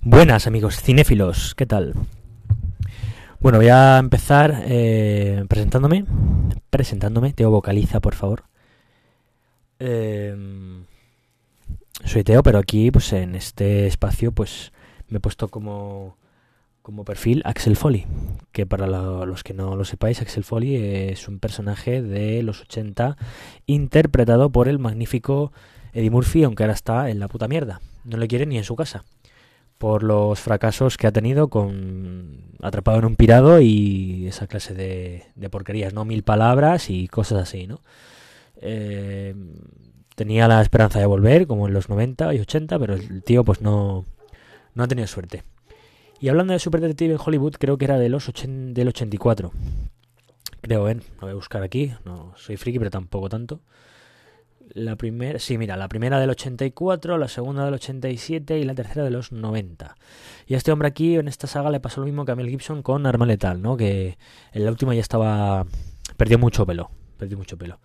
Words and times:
Buenas 0.00 0.46
amigos 0.46 0.80
cinéfilos, 0.80 1.54
¿qué 1.54 1.66
tal? 1.66 1.94
Bueno, 3.40 3.58
voy 3.58 3.68
a 3.68 3.98
empezar 3.98 4.62
eh, 4.66 5.44
presentándome. 5.48 6.04
Presentándome, 6.70 7.32
Teo 7.32 7.50
vocaliza, 7.50 8.00
por 8.00 8.14
favor. 8.14 8.44
Eh, 9.78 10.34
soy 12.04 12.24
Teo, 12.24 12.42
pero 12.42 12.58
aquí, 12.58 12.90
pues 12.90 13.12
en 13.12 13.34
este 13.34 13.86
espacio, 13.86 14.32
pues 14.32 14.72
me 15.08 15.18
he 15.18 15.20
puesto 15.20 15.48
como, 15.48 16.16
como 16.82 17.04
perfil 17.04 17.42
Axel 17.44 17.76
Foley. 17.76 18.06
Que 18.52 18.66
para 18.66 18.86
lo- 18.86 19.26
los 19.26 19.42
que 19.44 19.54
no 19.54 19.76
lo 19.76 19.84
sepáis, 19.84 20.20
Axel 20.20 20.44
Foley 20.44 20.76
es 21.10 21.28
un 21.28 21.38
personaje 21.38 22.02
de 22.02 22.42
los 22.42 22.62
80 22.62 23.16
interpretado 23.66 24.50
por 24.50 24.68
el 24.68 24.78
magnífico 24.78 25.52
Eddie 25.92 26.10
Murphy, 26.10 26.44
aunque 26.44 26.62
ahora 26.64 26.74
está 26.74 27.10
en 27.10 27.20
la 27.20 27.28
puta 27.28 27.46
mierda. 27.48 27.80
No 28.04 28.16
le 28.16 28.26
quiere 28.28 28.46
ni 28.46 28.58
en 28.58 28.64
su 28.64 28.74
casa 28.74 29.04
por 29.78 30.02
los 30.02 30.40
fracasos 30.40 30.96
que 30.96 31.06
ha 31.06 31.12
tenido 31.12 31.48
con 31.48 32.48
Atrapado 32.60 32.98
en 32.98 33.04
un 33.04 33.16
pirado 33.16 33.60
y 33.60 34.26
esa 34.26 34.48
clase 34.48 34.74
de, 34.74 35.48
porquerías, 35.50 35.94
¿no? 35.94 36.04
Mil 36.04 36.24
palabras 36.24 36.90
y 36.90 37.06
cosas 37.08 37.42
así, 37.42 37.66
¿no? 37.68 37.80
Eh, 38.60 39.34
tenía 40.16 40.48
la 40.48 40.60
esperanza 40.60 40.98
de 40.98 41.06
volver, 41.06 41.46
como 41.46 41.68
en 41.68 41.74
los 41.74 41.88
90 41.88 42.34
y 42.34 42.40
80, 42.40 42.78
pero 42.78 42.94
el 42.94 43.22
tío 43.22 43.44
pues 43.44 43.60
no, 43.60 44.04
no 44.74 44.82
ha 44.82 44.88
tenido 44.88 45.06
suerte. 45.06 45.44
Y 46.20 46.28
hablando 46.28 46.52
de 46.52 46.58
Super 46.58 46.80
Detective 46.80 47.14
en 47.14 47.20
Hollywood, 47.24 47.54
creo 47.60 47.78
que 47.78 47.84
era 47.84 47.96
de 47.98 48.08
los 48.08 48.28
ochen- 48.28 48.72
del 48.72 48.88
84. 48.88 49.52
Creo, 50.60 50.88
¿eh? 50.88 50.96
Lo 50.96 51.20
voy 51.20 51.30
a 51.30 51.34
buscar 51.34 51.62
aquí. 51.62 51.92
No 52.04 52.32
soy 52.36 52.56
friki, 52.56 52.78
pero 52.80 52.90
tampoco 52.90 53.28
tanto. 53.28 53.60
La 54.74 54.96
primera, 54.96 55.38
sí, 55.38 55.56
mira, 55.56 55.76
la 55.76 55.88
primera 55.88 56.20
del 56.20 56.30
84, 56.30 57.16
la 57.16 57.28
segunda 57.28 57.64
del 57.64 57.74
87 57.74 58.58
y 58.58 58.64
la 58.64 58.74
tercera 58.74 59.04
de 59.04 59.10
los 59.10 59.32
90. 59.32 59.96
Y 60.46 60.54
a 60.54 60.56
este 60.56 60.72
hombre 60.72 60.88
aquí, 60.88 61.16
en 61.16 61.28
esta 61.28 61.46
saga, 61.46 61.70
le 61.70 61.80
pasó 61.80 62.00
lo 62.00 62.06
mismo 62.06 62.24
que 62.24 62.32
a 62.32 62.36
Mel 62.36 62.48
Gibson 62.48 62.82
con 62.82 63.06
Arma 63.06 63.26
Letal, 63.26 63.62
¿no? 63.62 63.76
Que 63.76 64.18
en 64.52 64.64
la 64.64 64.70
última 64.70 64.94
ya 64.94 65.00
estaba... 65.00 65.66
Perdió 66.16 66.38
mucho 66.38 66.66
pelo, 66.66 66.90
perdió 67.16 67.38
mucho 67.38 67.56
pelo. 67.56 67.78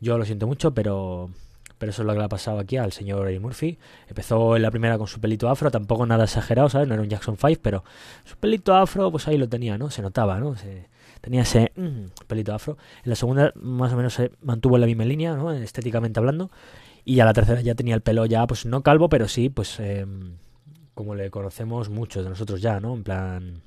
Yo 0.00 0.18
lo 0.18 0.24
siento 0.24 0.46
mucho, 0.46 0.74
pero... 0.74 1.30
Pero 1.78 1.90
eso 1.90 2.02
es 2.02 2.06
lo 2.06 2.12
que 2.12 2.18
le 2.18 2.24
ha 2.24 2.28
pasado 2.28 2.58
aquí 2.58 2.76
al 2.78 2.92
señor 2.92 3.28
Eddie 3.28 3.40
Murphy. 3.40 3.78
Empezó 4.08 4.56
en 4.56 4.62
la 4.62 4.70
primera 4.70 4.96
con 4.96 5.06
su 5.06 5.20
pelito 5.20 5.48
afro, 5.48 5.70
tampoco 5.70 6.06
nada 6.06 6.24
exagerado, 6.24 6.68
¿sabes? 6.70 6.88
No 6.88 6.94
era 6.94 7.02
un 7.02 7.08
Jackson 7.08 7.36
5, 7.36 7.60
pero 7.62 7.84
su 8.24 8.36
pelito 8.36 8.74
afro, 8.74 9.10
pues 9.10 9.28
ahí 9.28 9.36
lo 9.36 9.48
tenía, 9.48 9.76
¿no? 9.76 9.90
Se 9.90 10.00
notaba, 10.00 10.38
¿no? 10.40 10.54
Tenía 11.20 11.42
ese 11.42 11.72
mm, 11.76 12.24
pelito 12.26 12.54
afro. 12.54 12.78
En 13.04 13.10
la 13.10 13.16
segunda, 13.16 13.52
más 13.56 13.92
o 13.92 13.96
menos, 13.96 14.14
se 14.14 14.30
mantuvo 14.40 14.76
en 14.76 14.82
la 14.82 14.86
misma 14.86 15.04
línea, 15.04 15.34
¿no? 15.34 15.52
Estéticamente 15.52 16.18
hablando. 16.18 16.50
Y 17.04 17.20
a 17.20 17.24
la 17.24 17.32
tercera 17.32 17.60
ya 17.60 17.74
tenía 17.74 17.94
el 17.94 18.00
pelo 18.00 18.26
ya, 18.26 18.46
pues 18.46 18.66
no 18.66 18.82
calvo, 18.82 19.08
pero 19.08 19.28
sí, 19.28 19.48
pues 19.48 19.78
em, 19.80 20.36
como 20.94 21.14
le 21.14 21.30
conocemos 21.30 21.88
muchos 21.90 22.24
de 22.24 22.30
nosotros 22.30 22.60
ya, 22.62 22.80
¿no? 22.80 22.94
En 22.94 23.04
plan, 23.04 23.62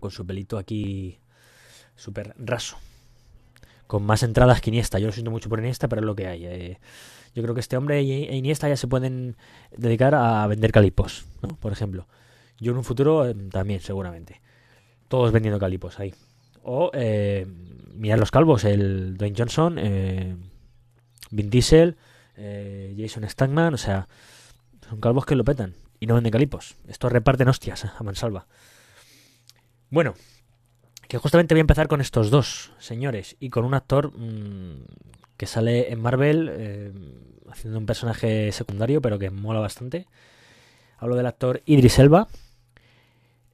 con 0.00 0.10
su 0.10 0.26
pelito 0.26 0.58
aquí 0.58 1.18
súper 1.96 2.34
raso. 2.38 2.76
Con 3.86 4.04
más 4.04 4.22
entradas 4.22 4.60
que 4.60 4.70
Iniesta. 4.70 4.98
Yo 4.98 5.06
lo 5.06 5.12
siento 5.12 5.30
mucho 5.30 5.48
por 5.48 5.58
Iniesta, 5.58 5.88
pero 5.88 6.00
es 6.00 6.06
lo 6.06 6.14
que 6.14 6.26
hay. 6.26 6.44
eh. 6.46 6.78
Yo 7.34 7.42
creo 7.42 7.54
que 7.54 7.60
este 7.60 7.76
hombre 7.76 8.00
e 8.00 8.36
Iniesta 8.36 8.68
ya 8.68 8.76
se 8.76 8.86
pueden 8.86 9.36
dedicar 9.76 10.14
a 10.14 10.46
vender 10.46 10.72
calipos, 10.72 11.24
¿no? 11.42 11.48
Por 11.48 11.72
ejemplo. 11.72 12.06
Yo 12.58 12.72
en 12.72 12.78
un 12.78 12.84
futuro 12.84 13.26
em, 13.26 13.48
también, 13.50 13.80
seguramente. 13.80 14.40
Todos 15.08 15.32
vendiendo 15.32 15.58
calipos 15.58 15.98
ahí. 15.98 16.14
O 16.62 16.90
eh, 16.94 17.46
mirar 17.94 18.18
los 18.18 18.30
calvos, 18.30 18.64
el 18.64 19.16
Dwayne 19.16 19.36
Johnson, 19.36 19.78
eh, 19.78 20.36
Vin 21.30 21.50
Diesel, 21.50 21.96
eh, 22.36 22.94
Jason 22.98 23.28
Statham, 23.28 23.74
o 23.74 23.78
sea, 23.78 24.08
son 24.88 25.00
calvos 25.00 25.26
que 25.26 25.34
lo 25.34 25.44
petan 25.44 25.74
y 25.98 26.06
no 26.06 26.14
venden 26.14 26.32
calipos. 26.32 26.76
Estos 26.86 27.10
reparten 27.10 27.48
hostias 27.48 27.84
a 27.84 28.02
mansalva. 28.02 28.46
Bueno, 29.90 30.14
que 31.12 31.18
justamente 31.18 31.52
voy 31.52 31.58
a 31.58 31.68
empezar 31.68 31.88
con 31.88 32.00
estos 32.00 32.30
dos 32.30 32.72
señores 32.78 33.36
y 33.38 33.50
con 33.50 33.66
un 33.66 33.74
actor 33.74 34.18
mm, 34.18 34.86
que 35.36 35.44
sale 35.44 35.92
en 35.92 36.00
Marvel 36.00 36.48
eh, 36.50 36.90
haciendo 37.50 37.78
un 37.78 37.84
personaje 37.84 38.50
secundario, 38.50 39.02
pero 39.02 39.18
que 39.18 39.28
mola 39.28 39.60
bastante. 39.60 40.06
Hablo 40.96 41.14
del 41.14 41.26
actor 41.26 41.60
Idris 41.66 41.98
Elba, 41.98 42.28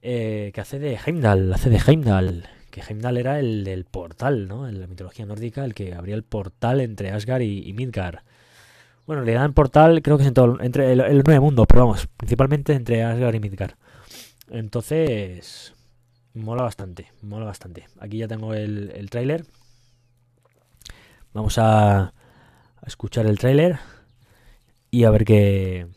eh, 0.01 0.51
que 0.53 0.61
hace 0.61 0.79
de 0.79 0.97
Heimdall, 1.05 1.51
hace 1.51 1.69
de 1.69 1.81
Heimdall, 1.85 2.47
que 2.71 2.79
Heimdall 2.79 3.17
era 3.17 3.39
el 3.41 3.65
del 3.65 3.83
portal, 3.83 4.47
¿no? 4.47 4.65
En 4.65 4.79
la 4.79 4.87
mitología 4.87 5.25
nórdica, 5.25 5.65
el 5.65 5.73
que 5.73 5.93
abría 5.93 6.15
el 6.15 6.23
portal 6.23 6.79
entre 6.79 7.11
Asgard 7.11 7.41
y, 7.41 7.67
y 7.67 7.73
Midgard. 7.73 8.19
Bueno, 9.05 9.23
le 9.23 9.33
dan 9.33 9.51
portal, 9.51 10.01
creo 10.01 10.15
que 10.15 10.23
es 10.23 10.29
en 10.29 10.33
todo, 10.33 10.61
entre 10.61 10.93
el, 10.93 11.01
el 11.01 11.23
nueve 11.25 11.41
mundo, 11.41 11.65
pero 11.65 11.81
vamos, 11.81 12.07
principalmente 12.15 12.71
entre 12.71 13.03
Asgard 13.03 13.35
y 13.35 13.39
Midgard. 13.41 13.73
Entonces, 14.49 15.73
mola 16.33 16.63
bastante, 16.63 17.11
mola 17.21 17.45
bastante. 17.45 17.87
Aquí 17.99 18.17
ya 18.17 18.27
tengo 18.27 18.53
el, 18.53 18.91
el 18.95 19.09
tráiler. 19.09 19.45
Vamos 21.33 21.57
a, 21.57 21.99
a 21.99 22.13
escuchar 22.87 23.25
el 23.27 23.37
tráiler 23.37 23.79
y 24.91 25.03
a 25.03 25.11
ver 25.11 25.25
qué, 25.25 25.87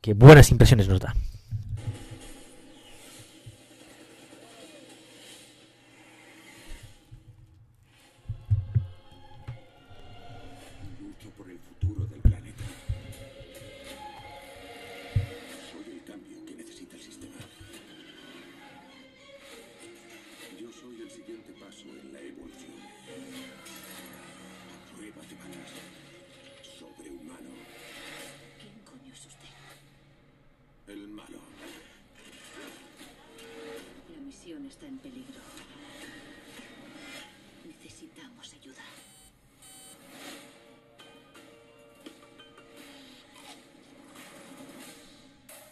qué 0.00 0.14
buenas 0.14 0.50
impresiones 0.50 0.88
nos 0.88 1.00
da. 1.00 1.14
Siguiente 21.24 21.52
paso 21.52 21.84
en 21.84 22.12
la 22.12 22.20
evolución. 22.20 22.74
Prueba 24.94 25.22
de 25.22 25.34
balas. 25.36 25.70
Sobrehumano. 26.78 27.50
¿Quién 28.60 28.78
coño 28.84 29.12
es 29.12 29.24
usted? 29.24 30.92
El 30.92 31.08
malo. 31.08 31.38
La 34.12 34.20
misión 34.20 34.66
está 34.66 34.86
en 34.86 34.98
peligro. 34.98 35.40
Necesitamos 37.64 38.52
ayuda. 38.52 38.84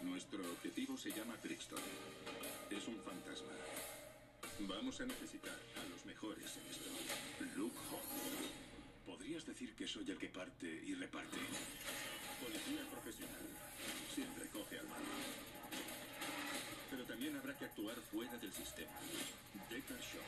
Nuestro 0.00 0.50
objetivo 0.50 0.96
se 0.96 1.10
llama 1.10 1.36
Brixton. 1.42 1.78
Es 2.70 2.88
un 2.88 2.96
fantasma. 3.02 3.91
Vamos 4.60 5.00
a 5.00 5.06
necesitar 5.06 5.52
a 5.52 5.88
los 5.90 6.04
mejores 6.06 6.56
en 6.56 6.66
esto. 6.70 7.56
Luke. 7.56 7.76
Podrías 9.06 9.46
decir 9.46 9.74
que 9.74 9.86
soy 9.88 10.10
el 10.10 10.18
que 10.18 10.28
parte 10.28 10.66
y 10.86 10.94
reparte. 10.94 11.38
Policía 12.40 12.88
profesional. 12.90 13.46
Siempre 14.14 14.48
coge 14.48 14.78
al 14.78 14.88
malo. 14.88 15.04
Pero 16.90 17.04
también 17.04 17.36
habrá 17.36 17.56
que 17.58 17.64
actuar 17.64 17.96
fuera 18.12 18.36
del 18.38 18.52
sistema. 18.52 18.92
Deckard 19.70 20.00
Shaw. 20.00 20.22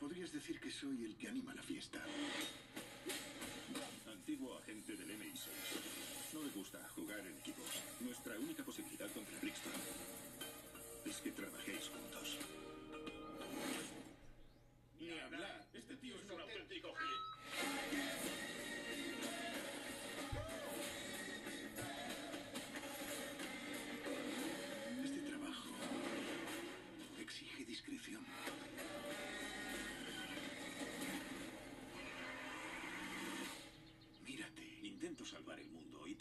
Podrías 0.00 0.32
decir 0.32 0.60
que 0.60 0.70
soy 0.70 1.04
el 1.04 1.16
que 1.16 1.28
anima 1.28 1.54
la 1.54 1.62
fiesta. 1.62 2.00
Antiguo 4.10 4.58
agente 4.58 4.96
del 4.96 5.10
MI6. 5.10 6.34
No 6.34 6.42
le 6.42 6.50
gusta 6.50 6.78
jugar 6.96 7.20
en 7.20 7.36
equipo. 7.38 7.62
Nuestra 8.00 8.36
única 8.38 8.64
posibilidad 8.64 9.10
contra 9.12 9.38
Brixton 9.40 9.53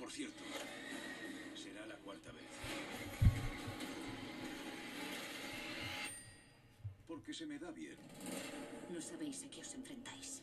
por 0.04 0.12
cierto, 0.12 0.44
será 1.56 1.86
la 1.86 1.96
cuarta 1.96 2.30
vez. 2.34 2.44
Porque 7.08 7.34
se 7.34 7.46
me 7.46 7.58
da 7.58 7.72
bien. 7.72 7.96
No 8.94 9.02
sabéis 9.02 9.44
a 9.44 9.50
qué 9.50 9.62
os 9.62 9.74
enfrentáis. 9.74 10.42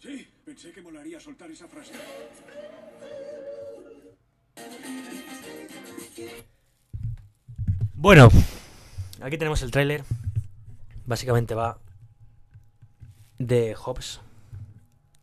Sí, 0.00 0.28
pensé 0.44 0.72
que 0.72 0.82
molaría 0.82 1.20
soltar 1.20 1.50
esa 1.50 1.68
frase. 1.68 1.92
Bueno, 7.94 8.28
aquí 9.20 9.38
tenemos 9.38 9.62
el 9.62 9.70
tráiler. 9.70 10.02
Básicamente 11.06 11.54
va 11.54 11.78
de 13.38 13.76
Hobbs, 13.76 14.20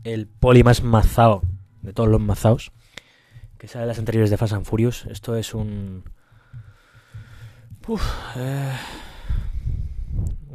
el 0.03 0.27
poli 0.27 0.63
más 0.63 0.81
mazao 0.81 1.41
de 1.81 1.93
todos 1.93 2.09
los 2.09 2.21
mazaos, 2.21 2.71
que 3.57 3.67
sale 3.67 3.81
de 3.81 3.87
las 3.87 3.99
anteriores 3.99 4.29
de 4.29 4.37
Fast 4.37 4.53
and 4.53 4.65
Furious. 4.65 5.05
Esto 5.07 5.35
es 5.35 5.53
un... 5.53 6.03
Uf, 7.87 8.03
eh, 8.37 8.77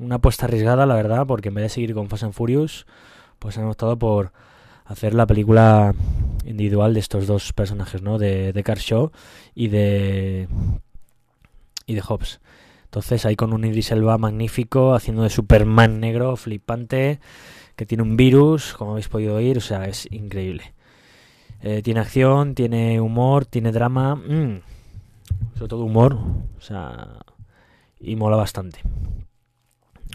una 0.05 0.17
apuesta 0.17 0.47
arriesgada, 0.47 0.87
la 0.87 0.95
verdad, 0.95 1.27
porque 1.27 1.49
en 1.49 1.55
vez 1.55 1.65
de 1.65 1.69
seguir 1.71 1.95
con 1.95 2.09
Fast 2.09 2.25
and 2.25 2.33
Furious, 2.33 2.87
pues 3.39 3.59
han 3.59 3.67
optado 3.67 3.99
por 3.99 4.33
hacer 4.85 5.15
la 5.15 5.27
película 5.27 5.95
individual 6.45 6.95
de 6.95 7.01
estos 7.01 7.27
dos 7.27 7.53
personajes, 7.53 8.03
¿no? 8.03 8.19
De, 8.19 8.53
de 8.53 8.63
Car 8.63 8.79
Show 8.79 9.13
y 9.55 9.69
de 9.69 10.49
y 11.87 11.95
de 11.95 12.03
Hobbs. 12.03 12.41
Entonces 12.85 13.27
ahí 13.27 13.37
con 13.37 13.53
un 13.53 13.65
Idris 13.65 13.91
Elba 13.91 14.19
magnífico, 14.19 14.95
haciendo 14.95 15.23
de 15.23 15.31
Superman 15.31 16.01
negro, 16.01 16.37
flipante, 16.37 17.19
que 17.77 17.87
tiene 17.87 18.03
un 18.03 18.17
virus, 18.17 18.75
como 18.75 18.93
habéis 18.93 19.09
podido 19.09 19.35
oír, 19.35 19.59
o 19.59 19.61
sea, 19.61 19.87
es 19.87 20.07
increíble. 20.13 20.75
Eh, 21.61 21.83
tiene 21.83 22.01
acción, 22.01 22.55
tiene 22.55 23.01
humor, 23.01 23.47
tiene 23.47 23.73
drama, 23.73 24.15
mm, 24.15 24.61
sobre 25.55 25.69
todo 25.69 25.85
humor, 25.85 26.15
o 26.15 26.61
sea, 26.61 27.09
y 27.99 28.17
mola 28.17 28.37
bastante. 28.37 28.81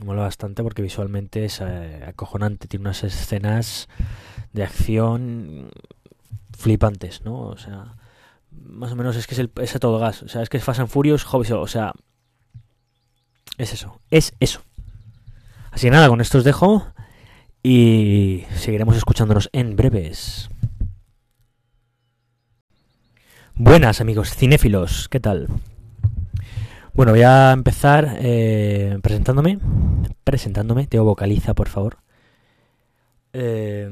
Mola 0.04 0.22
bastante 0.22 0.64
porque 0.64 0.82
visualmente 0.82 1.46
es 1.46 1.60
eh, 1.62 2.04
acojonante, 2.08 2.68
tiene 2.68 2.84
unas 2.84 3.04
escenas 3.04 3.90
de 4.54 4.64
acción 4.64 5.72
flipantes, 6.58 7.24
¿no? 7.26 7.40
O 7.42 7.58
sea, 7.58 7.96
más 8.52 8.92
o 8.92 8.96
menos 8.96 9.16
es 9.16 9.28
que 9.28 9.36
es, 9.36 9.40
el, 9.40 9.52
es 9.62 9.76
a 9.76 9.80
todo 9.80 10.00
gas. 10.00 10.24
O 10.24 10.28
sea, 10.28 10.42
es 10.42 10.50
que 10.50 10.58
es 10.58 10.64
Fast 10.64 10.80
and 10.80 10.90
Furious, 10.90 11.26
Hobbs, 11.26 11.52
o 11.52 11.68
sea, 11.68 11.94
es 13.58 13.74
eso, 13.74 14.00
es 14.10 14.34
eso. 14.40 14.62
Así 15.72 15.88
que 15.88 15.92
nada, 15.92 16.08
con 16.08 16.22
esto 16.22 16.38
os 16.38 16.44
dejo 16.44 16.88
y 17.62 18.46
seguiremos 18.56 18.96
escuchándonos 18.96 19.50
en 19.52 19.76
breves. 19.76 20.50
Buenas 23.56 24.00
amigos 24.00 24.34
cinéfilos, 24.34 25.10
¿qué 25.10 25.20
tal? 25.20 25.50
Bueno, 27.00 27.14
voy 27.14 27.22
a 27.22 27.54
empezar 27.54 28.18
eh, 28.20 29.00
presentándome. 29.02 29.58
Presentándome, 30.26 30.86
Teo 30.86 31.06
vocaliza, 31.06 31.54
por 31.54 31.70
favor. 31.70 32.00
Eh, 33.32 33.90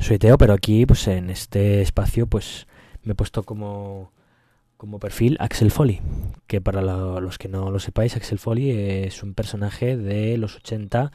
soy 0.00 0.18
Teo, 0.18 0.36
pero 0.36 0.52
aquí, 0.52 0.84
pues 0.84 1.08
en 1.08 1.30
este 1.30 1.80
espacio, 1.80 2.26
pues 2.26 2.66
me 3.04 3.12
he 3.12 3.14
puesto 3.14 3.42
como, 3.42 4.12
como 4.76 4.98
perfil 4.98 5.38
Axel 5.40 5.70
Foley, 5.70 6.02
que 6.46 6.60
para 6.60 6.82
lo- 6.82 7.22
los 7.22 7.38
que 7.38 7.48
no 7.48 7.70
lo 7.70 7.78
sepáis, 7.78 8.16
Axel 8.16 8.38
Foley 8.38 8.72
es 9.06 9.22
un 9.22 9.32
personaje 9.32 9.96
de 9.96 10.36
los 10.36 10.56
80 10.56 11.10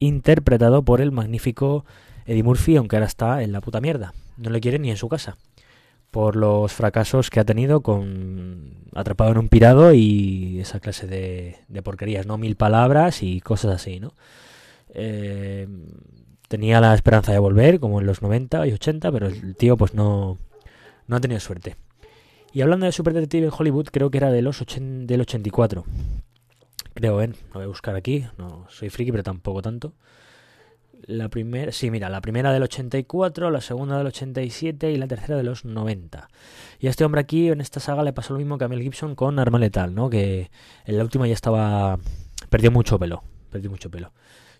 interpretado 0.00 0.82
por 0.82 1.00
el 1.00 1.12
magnífico 1.12 1.84
Eddie 2.26 2.42
Murphy, 2.42 2.74
aunque 2.74 2.96
ahora 2.96 3.06
está 3.06 3.44
en 3.44 3.52
la 3.52 3.60
puta 3.60 3.80
mierda. 3.80 4.12
No 4.38 4.50
le 4.50 4.58
quiere 4.60 4.80
ni 4.80 4.90
en 4.90 4.96
su 4.96 5.08
casa. 5.08 5.36
Por 6.10 6.36
los 6.36 6.72
fracasos 6.72 7.28
que 7.30 7.40
ha 7.40 7.44
tenido 7.44 7.82
con 7.82 8.74
Atrapado 8.94 9.30
en 9.32 9.38
un 9.38 9.48
pirado 9.48 9.92
y 9.92 10.58
esa 10.60 10.80
clase 10.80 11.06
de, 11.06 11.82
porquerías, 11.82 12.26
¿no? 12.26 12.38
Mil 12.38 12.56
palabras 12.56 13.22
y 13.22 13.40
cosas 13.40 13.74
así, 13.74 14.00
¿no? 14.00 14.14
Eh, 14.94 15.68
tenía 16.48 16.80
la 16.80 16.94
esperanza 16.94 17.32
de 17.32 17.38
volver, 17.38 17.78
como 17.78 18.00
en 18.00 18.06
los 18.06 18.22
90 18.22 18.66
y 18.66 18.72
80, 18.72 19.12
pero 19.12 19.26
el 19.26 19.54
tío 19.54 19.76
pues 19.76 19.92
no, 19.94 20.38
no 21.06 21.16
ha 21.16 21.20
tenido 21.20 21.40
suerte. 21.40 21.76
Y 22.54 22.62
hablando 22.62 22.86
de 22.86 22.92
Super 22.92 23.12
Detective 23.12 23.46
en 23.48 23.52
Hollywood, 23.56 23.88
creo 23.92 24.10
que 24.10 24.16
era 24.18 24.32
de 24.32 24.40
los 24.40 24.62
ochen- 24.62 25.04
del 25.06 25.20
84. 25.20 25.84
Creo, 26.94 27.20
¿eh? 27.20 27.28
Lo 27.28 27.54
voy 27.54 27.64
a 27.64 27.66
buscar 27.68 27.94
aquí. 27.94 28.24
No 28.38 28.66
soy 28.70 28.88
friki, 28.88 29.10
pero 29.12 29.22
tampoco 29.22 29.60
tanto. 29.62 29.92
La 31.06 31.28
primera, 31.28 31.72
sí, 31.72 31.90
mira, 31.90 32.08
la 32.08 32.20
primera 32.20 32.52
del 32.52 32.62
84, 32.64 33.50
la 33.50 33.60
segunda 33.60 33.98
del 33.98 34.08
87 34.08 34.90
y 34.90 34.96
la 34.96 35.06
tercera 35.06 35.36
de 35.36 35.42
los 35.42 35.64
90. 35.64 36.28
Y 36.80 36.86
a 36.86 36.90
este 36.90 37.04
hombre 37.04 37.20
aquí, 37.20 37.48
en 37.48 37.60
esta 37.60 37.80
saga, 37.80 38.02
le 38.02 38.12
pasó 38.12 38.34
lo 38.34 38.38
mismo 38.38 38.58
que 38.58 38.64
a 38.64 38.68
Mel 38.68 38.82
Gibson 38.82 39.14
con 39.14 39.38
Arma 39.38 39.58
Letal, 39.58 39.94
¿no? 39.94 40.10
Que 40.10 40.50
en 40.84 40.98
la 40.98 41.04
última 41.04 41.26
ya 41.26 41.34
estaba... 41.34 41.98
Perdió 42.50 42.70
mucho 42.70 42.98
pelo. 42.98 43.22
Perdió 43.50 43.70
mucho 43.70 43.90
pelo. 43.90 44.12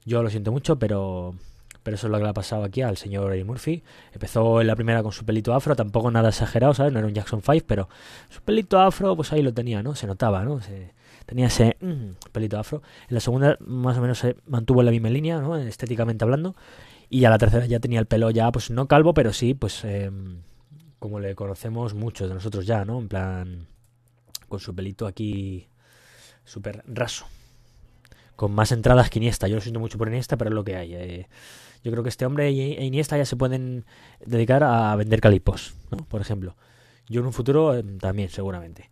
Yo 0.05 0.23
lo 0.23 0.31
siento 0.31 0.53
mucho, 0.53 0.79
pero 0.79 1.35
pero 1.83 1.95
eso 1.97 2.07
es 2.07 2.11
lo 2.11 2.19
que 2.19 2.25
le 2.25 2.31
ha 2.31 2.35
pasado 2.35 2.65
aquí 2.65 2.83
al 2.83 2.97
señor 2.97 3.33
Eddie 3.33 3.45
Murphy. 3.45 3.83
Empezó 4.13 4.61
en 4.61 4.67
la 4.67 4.77
primera 4.77 5.03
con 5.03 5.13
su 5.13 5.25
pelito 5.25 5.55
afro, 5.55 5.75
tampoco 5.77 6.11
nada 6.11 6.29
exagerado, 6.31 6.75
¿sabes? 6.75 6.93
No 6.93 6.99
era 6.99 7.09
un 7.09 7.15
Jackson 7.15 7.41
5, 7.43 7.65
pero 7.67 7.89
su 8.29 8.41
pelito 8.43 8.79
afro, 8.81 9.15
pues 9.17 9.33
ahí 9.33 9.43
lo 9.43 9.53
tenía, 9.55 9.83
¿no? 9.83 9.95
Se 9.95 10.07
notaba, 10.07 10.45
¿no? 10.45 10.61
Se- 10.61 10.93
tenía 11.27 11.47
ese 11.47 11.77
mm, 11.81 12.31
pelito 12.33 12.59
afro. 12.59 12.83
En 13.09 13.15
la 13.15 13.21
segunda, 13.21 13.57
más 13.61 13.97
o 13.99 14.01
menos, 14.01 14.19
se 14.19 14.37
mantuvo 14.47 14.81
en 14.81 14.87
la 14.87 14.91
misma 14.93 15.11
línea, 15.11 15.41
¿no? 15.41 15.57
Estéticamente 15.57 16.25
hablando. 16.25 16.55
Y 17.11 17.25
a 17.25 17.31
la 17.31 17.39
tercera 17.39 17.65
ya 17.67 17.81
tenía 17.81 18.01
el 18.01 18.07
pelo 18.07 18.31
ya, 18.31 18.51
pues 18.53 18.71
no 18.71 18.87
calvo, 18.89 19.15
pero 19.15 19.33
sí, 19.33 19.55
pues 19.55 19.85
em, 19.85 20.43
como 20.99 21.21
le 21.21 21.35
conocemos 21.35 21.95
muchos 21.95 22.29
de 22.29 22.35
nosotros 22.35 22.67
ya, 22.67 22.85
¿no? 22.85 22.99
En 22.99 23.09
plan, 23.09 23.67
con 24.49 24.61
su 24.61 24.75
pelito 24.75 25.07
aquí 25.07 25.69
súper 26.45 26.83
raso. 26.87 27.27
Con 28.37 28.53
más 28.53 28.73
entradas 28.73 29.11
que 29.11 29.19
Iniesta. 29.19 29.49
Yo 29.49 29.57
lo 29.57 29.61
siento 29.61 29.81
mucho 29.81 29.99
por 29.99 30.09
Iniesta, 30.09 30.37
pero 30.37 30.51
es 30.51 30.55
lo 30.55 30.65
que 30.65 30.77
hay. 30.77 30.95
eh. 30.95 31.29
Yo 31.83 31.91
creo 31.93 32.03
que 32.03 32.09
este 32.09 32.27
hombre 32.27 32.49
e 32.49 32.85
Iniesta 32.85 33.17
ya 33.17 33.25
se 33.25 33.37
pueden 33.37 33.85
dedicar 34.25 34.65
a 34.65 34.95
vender 34.97 35.21
calipos, 35.21 35.75
¿no? 35.91 35.99
Por 35.99 36.21
ejemplo. 36.21 36.57
Yo 37.09 37.21
en 37.21 37.27
un 37.27 37.33
futuro 37.33 37.75
eh, 37.77 37.85
también, 38.01 38.29
seguramente. 38.29 38.91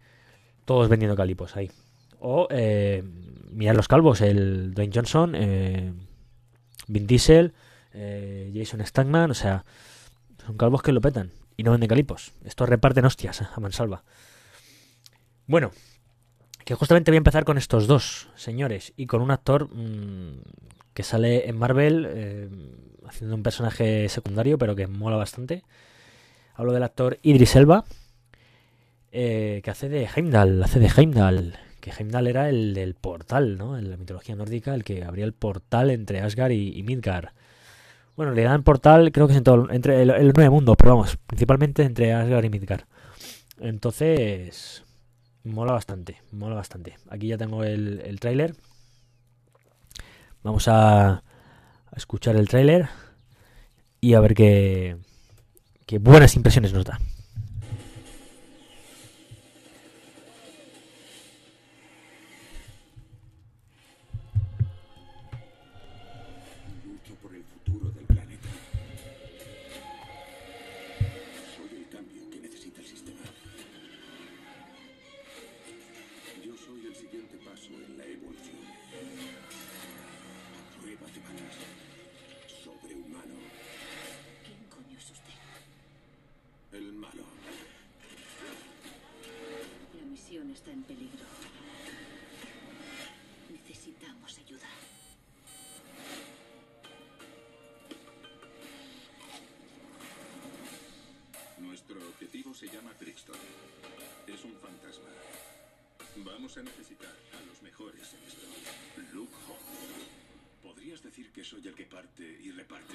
Todos 0.64 0.88
vendiendo 0.88 1.16
calipos 1.16 1.56
ahí. 1.56 1.70
O 2.18 2.48
eh, 2.50 3.02
mirar 3.50 3.76
los 3.76 3.88
calvos, 3.88 4.20
el 4.20 4.74
Dwayne 4.74 4.92
Johnson, 4.94 5.34
eh, 5.34 5.92
Vin 6.86 7.06
Diesel, 7.06 7.52
eh, 7.92 8.52
Jason 8.54 8.84
Statham, 8.84 9.30
o 9.30 9.34
sea, 9.34 9.64
son 10.44 10.56
calvos 10.56 10.82
que 10.82 10.92
lo 10.92 11.00
petan 11.00 11.32
y 11.56 11.62
no 11.62 11.72
venden 11.72 11.88
calipos. 11.88 12.32
Estos 12.44 12.68
reparten 12.68 13.04
hostias 13.04 13.42
a 13.42 13.60
mansalva. 13.60 14.04
Bueno, 15.46 15.70
que 16.66 16.74
justamente 16.74 17.12
voy 17.12 17.16
a 17.16 17.18
empezar 17.18 17.44
con 17.44 17.58
estos 17.58 17.86
dos 17.86 18.28
señores 18.34 18.92
y 18.96 19.06
con 19.06 19.22
un 19.22 19.30
actor 19.30 19.72
mm, 19.72 20.40
que 20.94 21.04
sale 21.04 21.48
en 21.48 21.56
Marvel 21.56 22.06
eh, 22.10 22.48
haciendo 23.06 23.36
un 23.36 23.44
personaje 23.44 24.08
secundario, 24.08 24.58
pero 24.58 24.74
que 24.74 24.88
mola 24.88 25.16
bastante. 25.16 25.62
Hablo 26.54 26.72
del 26.72 26.82
actor 26.82 27.20
Idris 27.22 27.54
Elba, 27.54 27.84
eh, 29.12 29.60
que 29.62 29.70
hace 29.70 29.88
de 29.88 30.08
Heimdall, 30.12 30.60
hace 30.60 30.80
de 30.80 30.88
Heimdall, 30.88 31.56
que 31.80 31.92
Heimdall 31.96 32.26
era 32.26 32.48
el 32.48 32.74
del 32.74 32.94
portal, 32.94 33.56
¿no? 33.56 33.78
En 33.78 33.88
la 33.88 33.96
mitología 33.96 34.34
nórdica, 34.34 34.74
el 34.74 34.82
que 34.82 35.04
abría 35.04 35.24
el 35.24 35.34
portal 35.34 35.92
entre 35.92 36.20
Asgard 36.20 36.50
y, 36.50 36.76
y 36.76 36.82
Midgard. 36.82 37.28
Bueno, 38.16 38.32
le 38.32 38.42
dan 38.42 38.64
portal, 38.64 39.12
creo 39.12 39.28
que 39.28 39.34
es 39.34 39.38
en 39.38 39.44
todo, 39.44 39.70
entre 39.70 40.02
el, 40.02 40.10
el 40.10 40.32
nueve 40.34 40.50
mundo, 40.50 40.74
pero 40.74 40.96
vamos, 40.96 41.16
principalmente 41.28 41.84
entre 41.84 42.12
Asgard 42.12 42.44
y 42.44 42.50
Midgard. 42.50 42.86
Entonces, 43.60 44.82
mola 45.46 45.72
bastante, 45.72 46.20
mola 46.32 46.56
bastante. 46.56 46.96
Aquí 47.08 47.28
ya 47.28 47.38
tengo 47.38 47.64
el, 47.64 48.00
el 48.04 48.20
tráiler. 48.20 48.54
Vamos 50.42 50.68
a, 50.68 51.08
a 51.10 51.96
escuchar 51.96 52.36
el 52.36 52.48
tráiler 52.48 52.88
y 54.00 54.14
a 54.14 54.20
ver 54.20 54.34
qué, 54.34 54.96
qué 55.86 55.98
buenas 55.98 56.36
impresiones 56.36 56.72
nos 56.72 56.84
da. 56.84 56.98
Siguiente 77.16 77.38
paso 77.48 77.68
en 77.68 77.96
la 77.96 78.04
evolución. 78.04 78.56
Prueba 80.78 81.06
de 81.06 81.20
balas. 81.20 81.56
Sobrehumano. 82.62 83.34
¿Quién 84.44 84.62
coño 84.68 84.98
es 84.98 85.10
usted? 85.10 85.38
El 86.72 86.92
malo. 86.92 87.24
La 89.98 90.04
misión 90.04 90.50
está 90.50 90.70
en 90.72 90.82
peligro. 90.82 91.24
Necesitamos 93.50 94.38
ayuda. 94.38 94.68
Nuestro 101.60 101.96
objetivo 102.08 102.52
se 102.52 102.66
llama 102.66 102.92
Brixton. 103.00 103.36
Es 104.26 104.44
un 104.44 104.52
fantasma. 104.60 105.25
Vamos 106.24 106.56
a 106.56 106.62
necesitar 106.62 107.12
a 107.36 107.46
los 107.46 107.62
mejores 107.62 108.14
en 108.14 108.22
esto. 108.24 108.46
Luke. 109.12 109.32
Podrías 110.62 111.02
decir 111.02 111.30
que 111.30 111.44
soy 111.44 111.66
el 111.68 111.74
que 111.74 111.84
parte 111.84 112.22
y 112.42 112.50
reparte. 112.52 112.94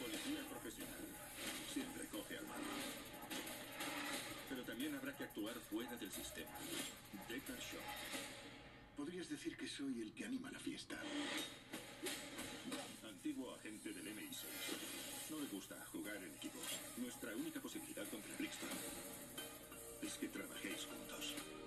Policía 0.00 0.42
profesional. 0.50 1.04
Siempre 1.72 2.06
coge 2.08 2.38
al 2.38 2.46
malo. 2.46 2.64
Pero 4.48 4.62
también 4.64 4.94
habrá 4.96 5.16
que 5.16 5.24
actuar 5.24 5.54
fuera 5.70 5.94
del 5.96 6.10
sistema. 6.10 6.50
Deckard 7.28 7.60
Shaw. 7.60 7.82
Podrías 8.96 9.28
decir 9.28 9.56
que 9.56 9.68
soy 9.68 10.02
el 10.02 10.12
que 10.12 10.24
anima 10.24 10.50
la 10.50 10.58
fiesta. 10.58 10.96
Antiguo 13.06 13.54
agente 13.54 13.92
del 13.92 14.06
MI6. 14.16 15.30
No 15.30 15.38
le 15.38 15.46
gusta 15.46 15.76
jugar 15.92 16.16
en 16.16 16.34
equipo. 16.34 16.58
Nuestra 16.96 17.34
única 17.36 17.60
posibilidad 17.60 18.08
contra 18.08 18.34
Brixton 18.36 18.70
es 20.02 20.14
que 20.14 20.28
trabajéis 20.28 20.86
juntos. 20.86 21.57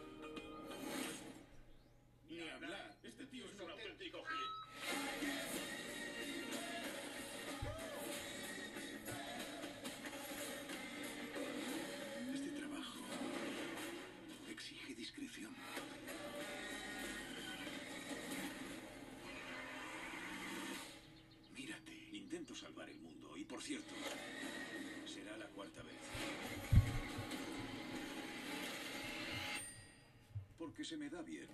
Por 23.52 23.62
cierto, 23.62 23.94
será 25.06 25.36
la 25.36 25.48
cuarta 25.48 25.84
vez. 25.84 26.00
Porque 30.58 30.86
se 30.86 30.96
me 30.96 31.10
da 31.10 31.22
bien. 31.22 31.48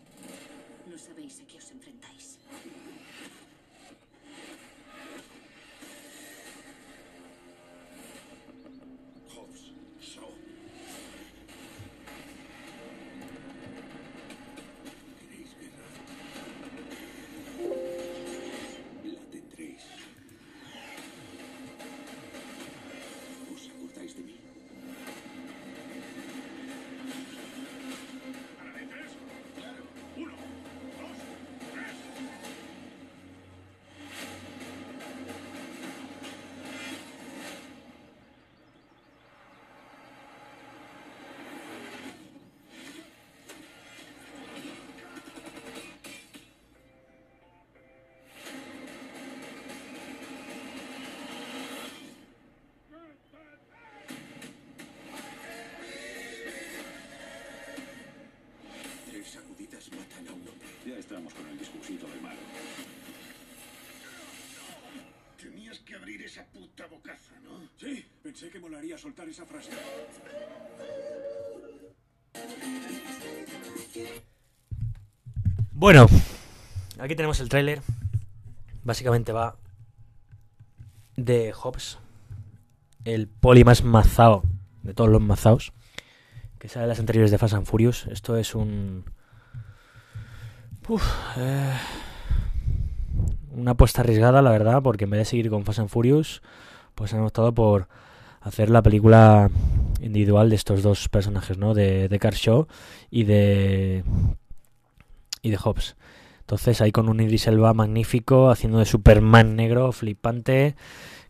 No 0.87 0.97
sabéis 0.97 1.41
a 1.41 1.47
qué 1.47 1.57
os 1.57 1.71
enfrentáis. 1.71 2.37
Pensé 68.39 68.51
que 68.51 68.59
molaría 68.59 68.95
soltar 68.99 69.27
esa 69.27 69.45
frase. 69.47 69.71
Bueno, 75.71 76.05
aquí 76.99 77.15
tenemos 77.15 77.39
el 77.39 77.49
tráiler. 77.49 77.81
Básicamente 78.83 79.31
va 79.31 79.55
de 81.15 81.51
Hobbs, 81.51 81.97
el 83.05 83.27
poli 83.27 83.63
más 83.63 83.83
mazao 83.83 84.43
de 84.83 84.93
todos 84.93 85.09
los 85.09 85.21
mazaos, 85.21 85.73
que 86.59 86.69
sale 86.69 86.83
en 86.83 86.89
las 86.89 86.99
anteriores 86.99 87.31
de 87.31 87.39
Fast 87.39 87.55
and 87.55 87.65
Furious. 87.65 88.05
Esto 88.05 88.37
es 88.37 88.53
un... 88.53 89.05
Uf, 90.87 91.03
eh, 91.37 91.73
una 93.49 93.71
apuesta 93.71 94.01
arriesgada, 94.01 94.43
la 94.43 94.51
verdad, 94.51 94.83
porque 94.83 95.05
en 95.05 95.09
vez 95.09 95.21
de 95.21 95.25
seguir 95.25 95.49
con 95.49 95.65
Fast 95.65 95.79
and 95.79 95.89
Furious, 95.89 96.43
pues 96.93 97.15
han 97.15 97.21
optado 97.21 97.51
por 97.55 97.87
hacer 98.47 98.69
la 98.69 98.81
película 98.81 99.49
individual 100.01 100.49
de 100.49 100.55
estos 100.55 100.83
dos 100.83 101.09
personajes, 101.09 101.57
¿no? 101.57 101.73
De, 101.73 102.07
de 102.07 102.19
Car 102.19 102.33
Shaw 102.33 102.67
y 103.11 103.23
de 103.23 104.03
y 105.41 105.49
de 105.49 105.57
Hobbs. 105.57 105.95
Entonces 106.39 106.79
ahí 106.81 106.91
con 106.91 107.09
un 107.09 107.19
Idris 107.19 107.47
Elba 107.47 107.73
magnífico, 107.73 108.49
haciendo 108.49 108.79
de 108.79 108.85
Superman 108.85 109.55
negro, 109.55 109.91
flipante, 109.91 110.75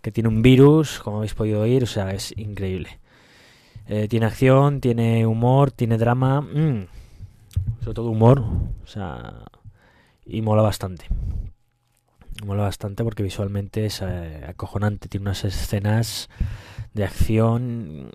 que 0.02 0.12
tiene 0.12 0.30
un 0.30 0.42
virus, 0.42 1.00
como 1.00 1.18
habéis 1.18 1.34
podido 1.34 1.62
oír, 1.62 1.84
o 1.84 1.88
sea, 1.88 2.12
es 2.12 2.34
increíble. 2.38 3.00
Eh, 3.88 4.08
tiene 4.08 4.26
acción, 4.26 4.80
tiene 4.80 5.26
humor, 5.26 5.72
tiene 5.72 5.98
drama, 5.98 6.42
mm, 6.42 6.88
sobre 7.80 7.94
todo 7.96 8.10
humor, 8.10 8.42
o 8.42 8.88
sea, 8.88 9.46
y 10.26 10.42
mola 10.42 10.62
bastante. 10.62 11.06
Mola 12.46 12.64
bastante 12.64 13.04
porque 13.04 13.24
visualmente 13.24 13.86
es 13.86 14.04
eh, 14.04 14.46
acojonante, 14.48 15.08
tiene 15.08 15.24
unas 15.24 15.44
escenas 15.46 16.30
de 16.98 17.06
acción 17.06 18.10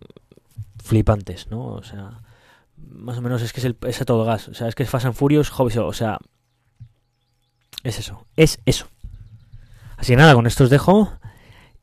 flipantes, 0.82 1.48
¿no? 1.50 1.64
O 1.66 1.82
sea, 1.82 2.20
más 2.76 3.16
o 3.16 3.22
menos 3.22 3.40
es 3.40 3.52
que 3.52 3.60
es, 3.60 3.64
el, 3.64 3.76
es 3.86 4.00
a 4.02 4.04
todo 4.04 4.24
gas. 4.24 4.48
O 4.48 4.54
sea, 4.54 4.68
es 4.68 4.74
que 4.74 4.82
es 4.82 4.90
Fast 4.90 5.06
and 5.06 5.14
Furious, 5.14 5.50
Hobbs, 5.50 5.76
o 5.76 5.92
sea, 5.92 6.18
es 7.84 7.98
eso, 7.98 8.26
es 8.36 8.60
eso. 8.66 8.88
Así 9.96 10.12
que 10.12 10.16
nada, 10.16 10.34
con 10.34 10.46
esto 10.46 10.64
os 10.64 10.70
dejo 10.70 11.12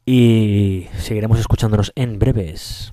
y 0.06 0.88
seguiremos 1.00 1.40
escuchándonos 1.40 1.94
en 1.96 2.20
breves. 2.20 2.92